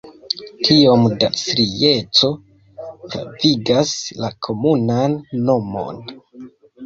Tiom 0.67 1.01
da 1.23 1.27
strieco 1.41 2.29
pravigas 3.15 3.93
la 4.23 4.31
komunan 4.49 5.19
nomon. 5.51 6.01